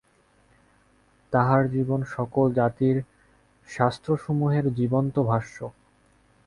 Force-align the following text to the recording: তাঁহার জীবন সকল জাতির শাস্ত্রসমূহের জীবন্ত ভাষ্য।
তাঁহার 1.33 1.63
জীবন 1.71 1.99
সকল 2.07 2.45
জাতির 2.53 2.97
শাস্ত্রসমূহের 3.69 4.65
জীবন্ত 4.75 5.15
ভাষ্য। 5.23 5.57